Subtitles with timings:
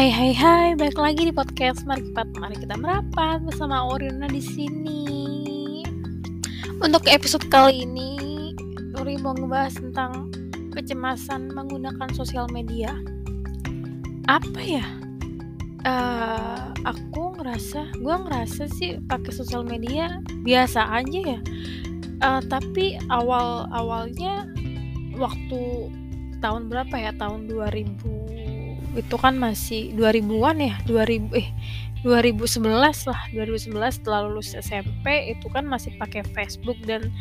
[0.00, 5.04] Hai hai hai, balik lagi di podcast kita Mari kita merapat bersama Oriana di sini.
[6.80, 8.16] Untuk episode kali ini,
[8.96, 10.32] Ori mau ngebahas tentang
[10.72, 12.96] kecemasan menggunakan sosial media.
[14.24, 14.88] Apa ya?
[15.84, 20.16] Uh, aku ngerasa, gue ngerasa sih pakai sosial media
[20.48, 21.40] biasa aja ya.
[22.24, 24.48] Uh, tapi awal awalnya
[25.20, 25.92] waktu
[26.40, 27.12] tahun berapa ya?
[27.20, 28.19] Tahun 2000
[28.98, 31.48] itu kan masih 2000-an ya 2000 eh
[32.00, 32.64] 2011
[33.12, 33.20] lah.
[33.32, 37.12] 2011 setelah lulus SMP itu kan masih pakai Facebook dan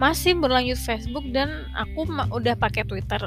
[0.00, 3.20] masih berlanjut Facebook dan aku udah pakai Twitter.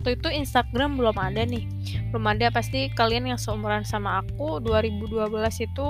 [0.00, 1.66] Waktu itu Instagram belum ada nih.
[2.14, 5.28] Belum ada pasti kalian yang seumuran sama aku 2012
[5.66, 5.88] itu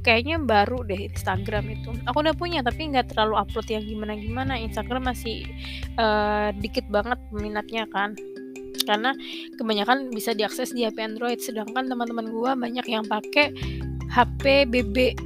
[0.00, 1.90] kayaknya baru deh Instagram itu.
[2.06, 5.44] Aku udah punya tapi nggak terlalu upload yang gimana gimana Instagram masih
[5.98, 8.14] uh, dikit banget peminatnya kan
[8.86, 9.12] karena
[9.58, 13.52] kebanyakan bisa diakses di HP Android sedangkan teman-teman gue banyak yang pakai
[14.08, 15.18] HP BB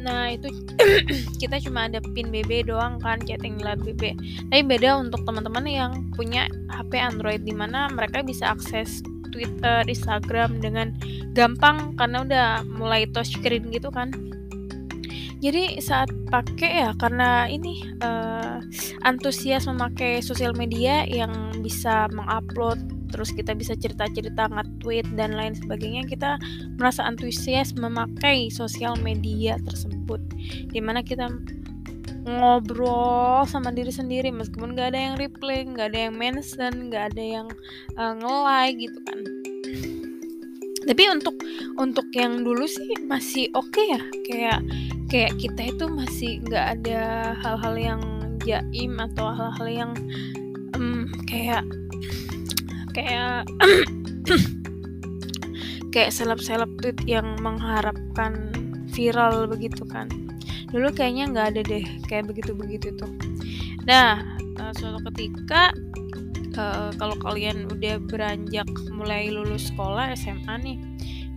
[0.00, 0.48] nah itu
[1.44, 4.16] kita cuma ada pin BB doang kan chatting lewat BB
[4.48, 10.58] tapi beda untuk teman-teman yang punya HP Android di mana mereka bisa akses Twitter, Instagram
[10.60, 10.92] dengan
[11.32, 14.10] gampang karena udah mulai touch screen gitu kan.
[15.40, 18.60] Jadi saat pakai ya karena ini uh,
[19.08, 21.32] antusias memakai sosial media yang
[21.70, 22.82] bisa mengupload
[23.14, 26.34] terus kita bisa cerita-cerita nge-tweet dan lain sebagainya kita
[26.78, 30.18] merasa antusias memakai sosial media tersebut.
[30.74, 31.30] Di mana kita
[32.26, 37.22] ngobrol sama diri sendiri meskipun gak ada yang reply gak ada yang mention gak ada
[37.22, 37.46] yang
[37.94, 39.18] uh, nge-like gitu kan.
[40.90, 41.38] Tapi untuk
[41.78, 44.60] untuk yang dulu sih masih oke okay ya kayak
[45.06, 47.02] kayak kita itu masih nggak ada
[47.42, 48.02] hal-hal yang
[48.46, 49.92] jaim atau hal-hal yang
[51.30, 51.62] kayak
[52.90, 53.46] kayak
[55.94, 58.50] kayak seleb-seleb tweet yang mengharapkan
[58.90, 60.10] viral begitu kan.
[60.74, 63.10] Dulu kayaknya nggak ada deh kayak begitu-begitu tuh.
[63.86, 64.18] Nah
[64.58, 65.70] uh, suatu ketika
[66.58, 70.78] uh, kalau kalian udah beranjak mulai lulus sekolah SMA nih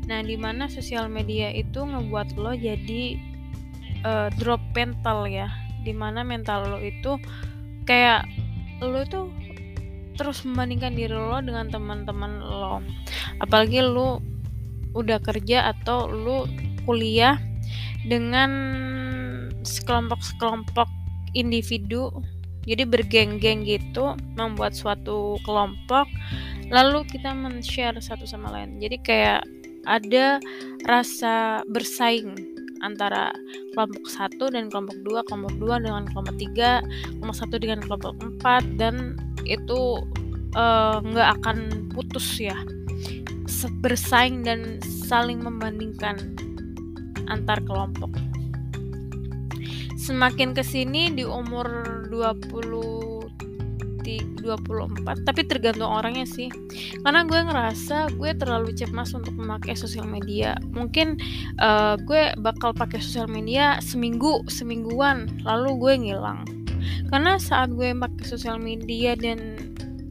[0.03, 3.15] nah di mana sosial media itu ngebuat lo jadi
[4.03, 5.47] uh, drop mental ya.
[5.83, 7.15] Di mana mental lo itu
[7.87, 8.27] kayak
[8.83, 9.31] lo itu
[10.16, 12.79] terus membandingkan diri lo dengan teman-teman lo.
[13.41, 14.19] Apalagi lo
[14.94, 16.46] udah kerja atau lo
[16.85, 17.40] kuliah
[18.06, 18.51] dengan
[19.63, 20.85] sekelompok-sekelompok
[21.34, 22.12] individu
[22.63, 26.07] jadi bergeng-geng gitu membuat suatu kelompok
[26.72, 28.80] lalu kita men-share satu sama lain.
[28.80, 29.41] Jadi kayak
[29.84, 30.40] ada
[30.88, 32.34] rasa bersaing
[32.84, 33.31] antara
[33.75, 36.84] kelompok satu dan kelompok dua, kelompok dua dengan kelompok tiga,
[37.19, 39.16] kelompok satu dengan kelompok empat dan
[39.47, 40.01] itu
[40.55, 41.57] eh, nggak uh, akan
[41.93, 42.55] putus ya.
[43.79, 46.35] Bersaing dan saling membandingkan
[47.31, 48.11] antar kelompok.
[49.95, 51.67] Semakin ke sini di umur
[52.11, 53.23] 20
[54.43, 56.51] 24 tapi tergantung orangnya sih.
[57.01, 60.59] Karena gue ngerasa gue terlalu cemas untuk memakai sosial media.
[60.75, 61.15] Mungkin
[61.63, 66.43] uh, gue bakal pakai sosial media seminggu semingguan lalu gue ngilang
[67.09, 69.57] karena saat gue pakai sosial media dan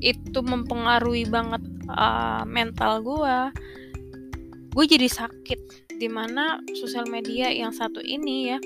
[0.02, 1.62] itu mempengaruhi banget
[1.94, 3.36] uh, mental gue
[4.72, 5.60] gue jadi sakit.
[6.02, 8.58] Di mana sosial media yang satu ini ya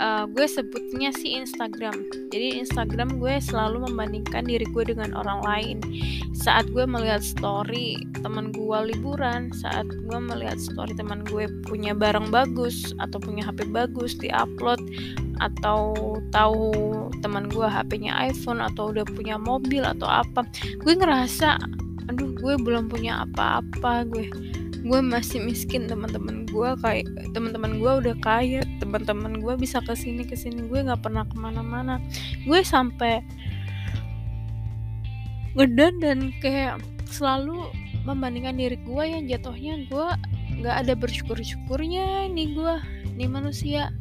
[0.00, 2.08] uh, gue sebutnya sih Instagram.
[2.32, 5.78] Jadi Instagram gue selalu membandingkan diri gue dengan orang lain.
[6.32, 12.28] Saat gue melihat story teman gue liburan saat gue melihat story teman gue punya barang
[12.28, 14.80] bagus atau punya HP bagus di upload
[15.40, 15.96] atau
[16.30, 16.72] tahu
[17.24, 20.44] teman gue HP-nya iPhone atau udah punya mobil atau apa
[20.84, 21.56] gue ngerasa
[22.12, 24.28] aduh gue belum punya apa-apa gue
[24.90, 30.26] gue masih miskin teman-teman gue kayak teman-teman gue udah kaya teman-teman gue bisa ke sini
[30.26, 32.02] ke sini gue nggak pernah ke mana-mana.
[32.42, 33.22] Gue sampai
[35.54, 37.70] ngedan dan kayak selalu
[38.02, 40.08] membandingkan diri gue yang jatuhnya gue
[40.58, 42.74] nggak ada bersyukur syukurnya nih gue
[43.14, 43.94] nih manusia.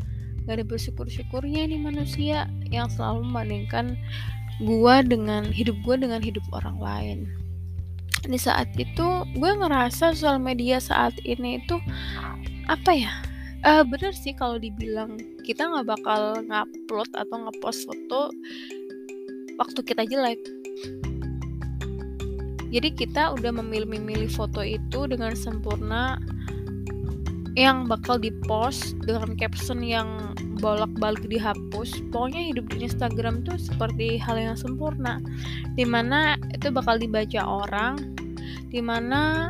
[0.50, 3.94] Nggak ada bersyukur syukurnya nih manusia yang selalu membandingkan
[4.58, 7.39] gue dengan hidup gue dengan hidup orang lain
[8.28, 11.80] di saat itu gue ngerasa sosial media saat ini itu
[12.68, 13.14] apa ya
[13.66, 18.30] uh, bener sih kalau dibilang kita nggak bakal ngupload atau ngepost foto
[19.60, 20.40] waktu kita jelek.
[22.70, 26.22] Jadi kita udah memilih-milih foto itu dengan sempurna
[27.58, 32.04] yang bakal dipost dengan caption yang bolak-balik dihapus.
[32.14, 35.24] Pokoknya hidup di Instagram tuh seperti hal yang sempurna
[35.74, 37.98] di mana itu bakal dibaca orang
[38.70, 39.50] di mana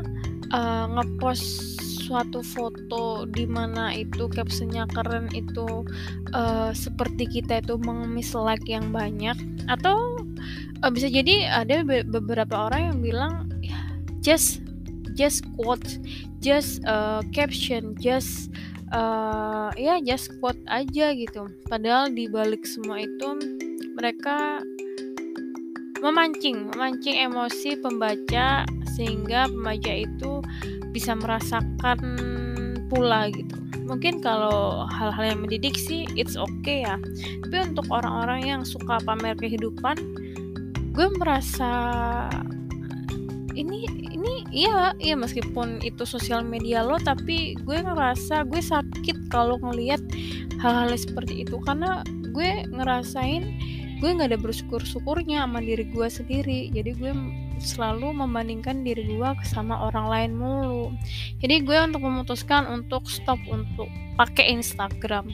[0.54, 1.80] uh, ngepost
[2.10, 5.86] suatu foto di mana itu captionnya keren itu
[6.34, 9.38] uh, seperti kita itu mengemis like yang banyak.
[9.70, 10.26] Atau
[10.82, 13.78] uh, bisa jadi ada be beberapa orang yang bilang ya,
[14.26, 14.66] just
[15.20, 16.00] just quote
[16.40, 18.48] just uh, caption just
[18.96, 21.52] uh, ya just quote aja gitu.
[21.68, 23.28] Padahal di balik semua itu
[24.00, 24.64] mereka
[26.00, 28.64] memancing memancing emosi pembaca
[28.96, 30.40] sehingga pembaca itu
[30.96, 32.00] bisa merasakan
[32.88, 33.60] pula gitu.
[33.84, 36.96] Mungkin kalau hal-hal yang mendidik sih it's okay ya.
[37.44, 40.00] Tapi untuk orang-orang yang suka pamer kehidupan
[40.96, 41.72] gue merasa
[43.60, 43.84] ini
[44.16, 50.00] ini iya iya meskipun itu sosial media lo tapi gue ngerasa gue sakit kalau ngelihat
[50.64, 51.60] hal-hal seperti itu.
[51.64, 53.44] Karena gue ngerasain
[54.00, 56.72] gue nggak ada bersyukur syukurnya sama diri gue sendiri.
[56.72, 57.12] Jadi gue
[57.60, 60.96] selalu membandingkan diri gue sama orang lain mulu.
[61.44, 65.28] Jadi gue untuk memutuskan untuk stop untuk pakai Instagram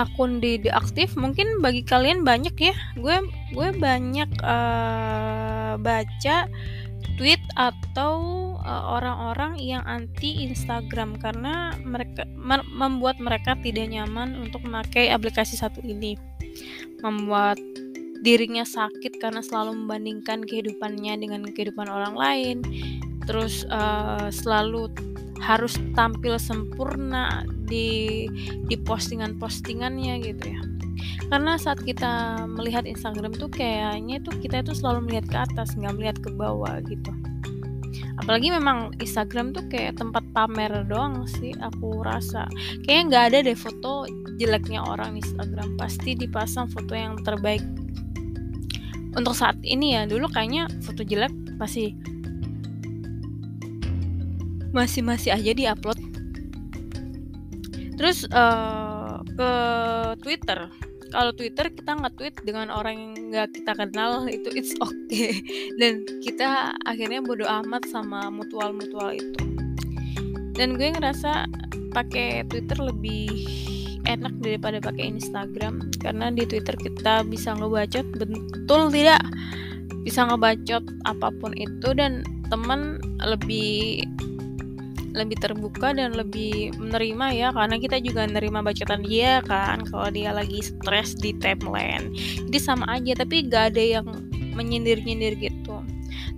[0.00, 2.74] akun di deaktif mungkin bagi kalian banyak ya.
[2.96, 3.20] Gue
[3.52, 6.48] gue banyak uh, baca
[7.20, 8.16] tweet atau
[8.64, 12.24] eh, orang-orang uh, yang anti Instagram karena mereka
[12.72, 16.16] membuat mereka tidak nyaman untuk memakai aplikasi satu ini.
[17.04, 17.60] Membuat
[18.20, 22.56] dirinya sakit karena selalu membandingkan kehidupannya dengan kehidupan orang lain.
[23.28, 24.92] Terus uh, selalu
[25.40, 28.28] harus tampil sempurna di
[28.68, 30.62] di postingan-postingannya gitu ya.
[31.32, 35.94] Karena saat kita melihat Instagram tuh kayaknya tuh kita itu selalu melihat ke atas nggak
[35.96, 37.10] melihat ke bawah gitu.
[38.20, 42.44] Apalagi memang Instagram tuh kayak tempat pamer doang sih aku rasa.
[42.84, 44.04] Kayaknya nggak ada deh foto
[44.36, 47.64] jeleknya orang Instagram pasti dipasang foto yang terbaik.
[49.16, 51.96] Untuk saat ini ya dulu kayaknya foto jelek masih
[54.70, 55.98] masih masih aja di upload
[58.00, 59.52] terus uh, ke
[60.24, 60.72] Twitter.
[61.12, 65.36] Kalau Twitter kita nge-tweet dengan orang yang nggak kita kenal itu it's okay.
[65.76, 69.44] Dan kita akhirnya bodo amat sama mutual-mutual itu.
[70.56, 71.44] Dan gue ngerasa
[71.92, 73.28] pakai Twitter lebih
[74.08, 75.92] enak daripada pakai Instagram.
[76.00, 79.20] Karena di Twitter kita bisa ngebacot betul tidak?
[80.08, 84.08] Bisa ngebacot apa pun itu dan teman lebih
[85.10, 90.30] lebih terbuka dan lebih menerima ya karena kita juga menerima bacotan dia kan kalau dia
[90.30, 92.14] lagi stres di timeline.
[92.48, 94.06] Jadi sama aja tapi gak ada yang
[94.54, 95.82] menyindir-nyindir gitu.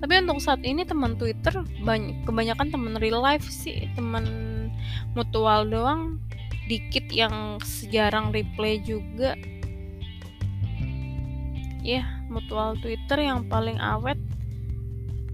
[0.03, 1.55] Tapi untuk saat ini teman Twitter
[1.85, 4.27] banyak kebanyakan teman real life sih teman
[5.13, 6.19] mutual doang.
[6.71, 9.37] Dikit yang sejarang replay juga.
[11.83, 14.17] Ya yeah, mutual Twitter yang paling awet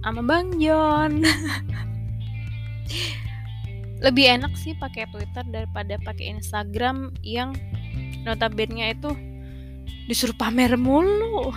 [0.00, 1.20] sama Bang John
[3.98, 7.54] lebih enak sih pakai Twitter daripada pakai Instagram yang
[8.22, 9.10] notabene itu
[10.06, 11.50] disuruh pamer mulu.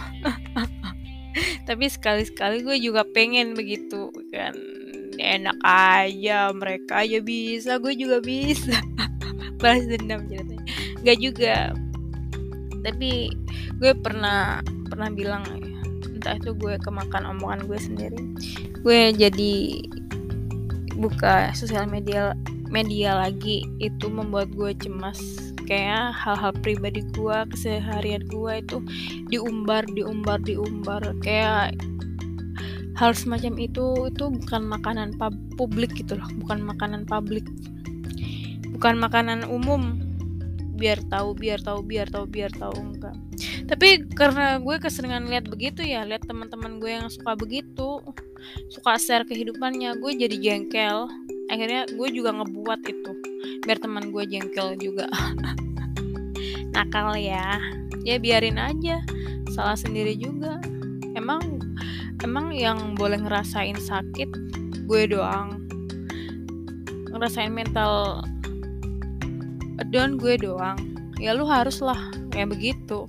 [1.67, 4.51] Tapi sekali-sekali gue juga pengen begitu kan.
[5.21, 8.75] Enak aja mereka aja bisa gue juga bisa.
[9.61, 10.65] Balas dendam ceritanya.
[11.05, 11.55] Nggak juga.
[12.81, 13.29] Tapi
[13.77, 15.45] gue pernah pernah bilang
[16.21, 18.21] entah itu gue kemakan omongan gue sendiri
[18.85, 19.53] gue jadi
[21.01, 22.37] buka sosial media
[22.69, 25.19] media lagi itu membuat gue cemas.
[25.65, 28.77] Kayak hal-hal pribadi gue keseharian gue itu
[29.33, 31.01] diumbar diumbar diumbar.
[31.25, 31.73] Kayak
[32.95, 35.17] hal semacam itu itu bukan makanan
[35.57, 37.43] publik gitu loh bukan makanan publik.
[38.77, 39.97] Bukan makanan umum.
[40.77, 43.13] Biar tahu biar tahu biar tahu biar tahu enggak
[43.65, 48.03] tapi karena gue keseringan lihat begitu ya lihat teman-teman gue yang suka begitu
[48.69, 51.07] suka share kehidupannya gue jadi jengkel.
[51.51, 53.11] Akhirnya gue juga ngebuat itu
[53.67, 55.07] biar teman gue jengkel juga.
[56.75, 57.59] Nakal ya.
[58.01, 59.03] Ya biarin aja
[59.53, 60.57] salah sendiri juga.
[61.13, 61.61] Emang
[62.23, 64.29] emang yang boleh ngerasain sakit
[64.87, 65.59] gue doang.
[67.11, 68.25] Ngerasain mental
[69.91, 70.79] down gue doang.
[71.21, 71.99] Ya lu harus lah
[72.33, 73.05] kayak begitu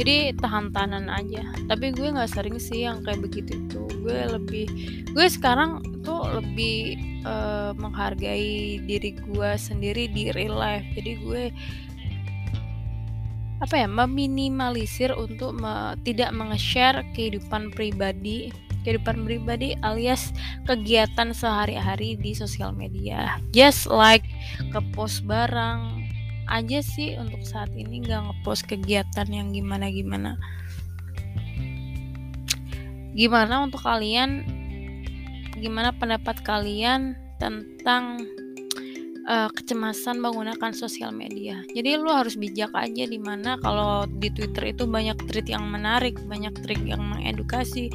[0.00, 1.44] jadi tahan-tahanan aja.
[1.68, 4.66] Tapi gue nggak sering sih yang kayak begitu tuh gue lebih
[5.12, 10.86] gue sekarang tuh lebih uh, menghargai diri gue sendiri di real life.
[10.96, 11.44] Jadi gue
[13.62, 18.50] apa ya meminimalisir untuk me, tidak menge-share kehidupan pribadi
[18.82, 20.34] kehidupan pribadi alias
[20.66, 23.38] kegiatan sehari-hari di sosial media.
[23.54, 24.26] Just like
[24.58, 26.01] ke post barang
[26.52, 30.36] aja sih untuk saat ini nggak ngepost kegiatan yang gimana gimana
[33.16, 34.44] gimana untuk kalian
[35.56, 38.20] gimana pendapat kalian tentang
[39.28, 41.62] uh, kecemasan menggunakan sosial media.
[41.70, 46.18] Jadi lu harus bijak aja di mana kalau di Twitter itu banyak tweet yang menarik,
[46.26, 47.90] banyak tweet yang mengedukasi.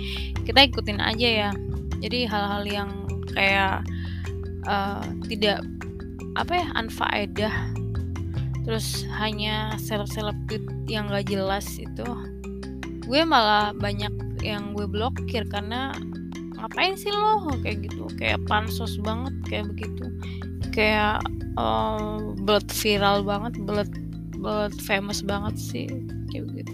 [0.48, 1.50] Kita ikutin aja ya.
[2.00, 2.90] Jadi hal-hal yang
[3.34, 3.84] kayak
[4.70, 5.66] uh, tidak
[6.38, 7.54] apa ya anfaedah
[8.68, 10.36] terus hanya seleb-seleb
[10.92, 12.04] yang gak jelas itu
[13.08, 14.12] gue malah banyak
[14.44, 15.96] yang gue blokir karena
[16.60, 18.10] ngapain sih lo kayak gitu?
[18.20, 20.06] Kayak pansos banget kayak begitu.
[20.76, 21.24] Kayak
[21.56, 23.90] uh, blood viral banget blood
[24.38, 25.88] blood famous banget sih
[26.34, 26.72] kayak begitu.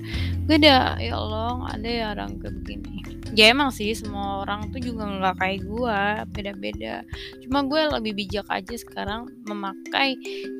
[0.49, 4.81] Gue udah ya Allah ada ya orang kayak begini ya emang sih semua orang tuh
[4.81, 5.99] juga nggak kayak gue
[6.33, 6.95] beda-beda
[7.45, 10.17] cuma gue lebih bijak aja sekarang memakai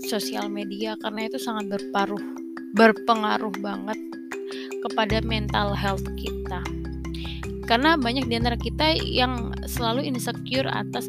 [0.10, 2.22] sosial media karena itu sangat berparuh
[2.74, 3.98] berpengaruh banget
[4.82, 6.62] kepada mental health kita
[7.70, 11.08] karena banyak di antara kita yang selalu insecure atas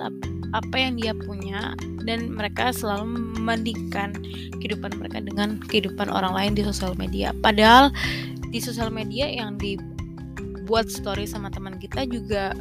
[0.55, 1.75] apa yang dia punya
[2.07, 4.15] dan mereka selalu membandingkan
[4.63, 7.35] kehidupan mereka dengan kehidupan orang lain di sosial media.
[7.43, 7.91] Padahal
[8.55, 9.59] di sosial media yang
[10.65, 12.57] dibuat story sama teman kita juga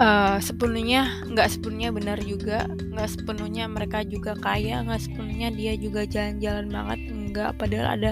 [0.00, 6.08] uh, sepenuhnya nggak sepenuhnya benar juga nggak sepenuhnya mereka juga kaya nggak sepenuhnya dia juga
[6.08, 7.50] jalan-jalan banget nggak.
[7.60, 8.10] Padahal ada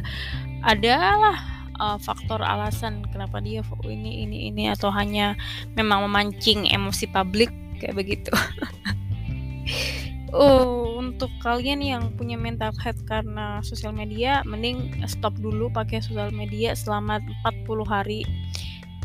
[0.61, 1.37] adalah
[1.81, 5.33] uh, faktor alasan kenapa dia ini ini ini atau hanya
[5.73, 7.49] memang memancing emosi publik
[7.81, 8.28] kayak begitu.
[10.33, 10.92] Oh
[11.23, 16.75] untuk kalian yang punya mental health karena sosial media mending stop dulu pakai sosial media
[16.75, 18.26] selama 40 hari.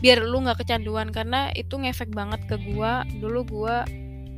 [0.02, 3.06] Biar lu nggak kecanduan karena itu ngefek banget ke gua.
[3.22, 3.86] Dulu gua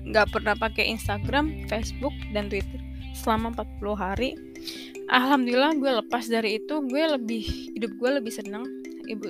[0.04, 2.84] nggak pernah pakai Instagram, Facebook dan Twitter
[3.16, 4.36] selama 40 hari.
[5.08, 6.84] Alhamdulillah gue lepas dari itu.
[6.84, 7.48] Gue lebih
[7.80, 8.68] hidup gue lebih seneng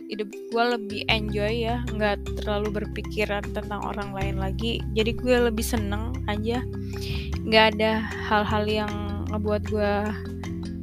[0.09, 1.85] hidup gue lebih enjoy ya.
[1.93, 4.81] Nggak terlalu berpikiran tentang orang lain lagi.
[4.97, 6.65] Jadi gue lebih seneng aja
[7.47, 8.91] nggak ada hal-hal yang
[9.29, 9.93] ngebuat gue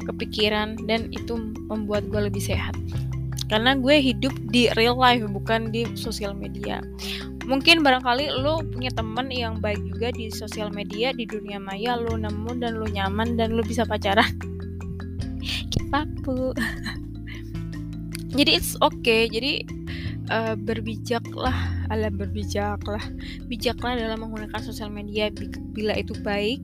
[0.07, 1.37] kepikiran dan itu
[1.67, 2.73] membuat gue lebih sehat.
[3.47, 6.83] Karena gue hidup di real life bukan di sosial media.
[7.47, 12.19] Mungkin barangkali lo punya temen yang baik juga di sosial media di dunia maya lo
[12.19, 14.27] nemu dan lo nyaman dan lo bisa pacaran.
[15.73, 16.51] Kipapu
[18.39, 19.31] jadi it's okay.
[19.31, 19.63] Jadi
[20.31, 21.55] uh, berbijaklah
[21.91, 23.03] ala berbijaklah.
[23.47, 25.31] Bijaklah dalam menggunakan sosial media
[25.75, 26.61] bila itu baik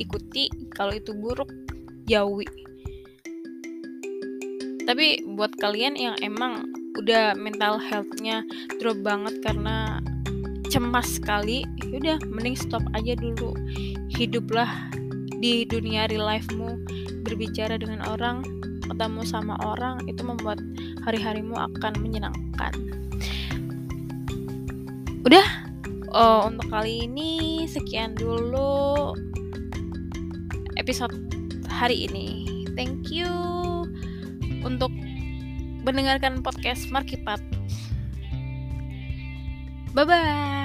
[0.00, 0.48] ikuti.
[0.72, 1.48] Kalau itu buruk
[2.08, 2.48] jauhi.
[4.82, 6.66] Tapi buat kalian yang emang
[6.98, 8.44] udah mental healthnya
[8.82, 10.02] drop banget karena
[10.68, 13.54] cemas sekali yaudah mending stop aja dulu.
[14.12, 14.68] Hiduplah
[15.42, 16.78] di dunia real life-mu
[17.26, 18.42] berbicara dengan orang
[18.92, 20.60] ketemu sama orang itu membuat
[21.08, 22.72] hari-harimu akan menyenangkan.
[25.24, 25.46] Udah,
[26.12, 29.16] oh, untuk kali ini sekian dulu
[30.76, 31.16] episode
[31.72, 32.44] hari ini.
[32.76, 33.28] Thank you
[34.60, 34.92] untuk
[35.82, 37.40] mendengarkan podcast Markipat.
[39.96, 40.61] Bye bye.